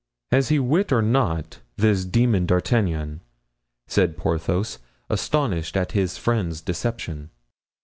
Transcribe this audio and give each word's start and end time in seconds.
"Has 0.31 0.49
he 0.49 0.57
wit 0.57 0.91
or 0.91 1.03
not—this 1.03 2.05
demon 2.05 2.47
D'Artagnan?" 2.47 3.21
said 3.85 4.17
Porthos, 4.17 4.79
astonished 5.11 5.77
at 5.77 5.91
his 5.91 6.17
friend's 6.17 6.59
deception. 6.59 7.29